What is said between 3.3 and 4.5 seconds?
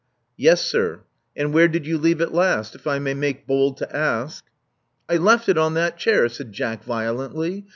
bold to ask?"